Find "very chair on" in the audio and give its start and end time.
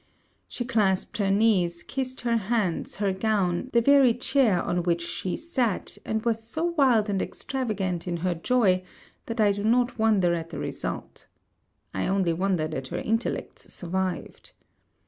3.81-4.81